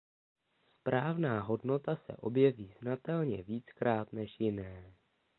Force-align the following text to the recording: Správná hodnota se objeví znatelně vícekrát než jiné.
Správná 0.79 1.41
hodnota 1.41 1.95
se 1.95 2.17
objeví 2.17 2.73
znatelně 2.79 3.43
vícekrát 3.43 4.13
než 4.13 4.39
jiné. 4.39 4.93